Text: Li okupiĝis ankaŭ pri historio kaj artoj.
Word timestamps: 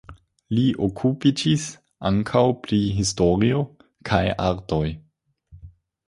Li 0.59 0.61
okupiĝis 0.85 1.65
ankaŭ 2.11 2.41
pri 2.63 2.79
historio 2.99 3.59
kaj 4.11 4.23
artoj. 4.47 4.81